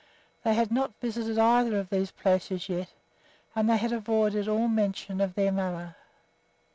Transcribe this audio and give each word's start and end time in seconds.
They 0.43 0.55
had 0.55 0.71
not 0.71 0.99
visited 0.99 1.37
either 1.37 1.77
of 1.77 1.91
these 1.91 2.09
places 2.09 2.67
yet, 2.69 2.89
and 3.55 3.69
they 3.69 3.77
had 3.77 3.91
avoided 3.93 4.47
all 4.47 4.67
mention 4.67 5.21
of 5.21 5.35
their 5.35 5.51
mother. 5.51 5.95